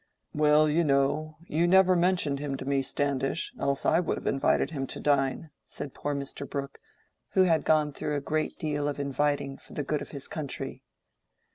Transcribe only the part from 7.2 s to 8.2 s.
who had gone through a